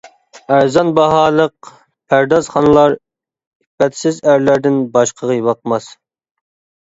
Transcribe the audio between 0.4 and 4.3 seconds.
ئەرزان باھالىق پەردازخانىلار، ئىپپەتسىز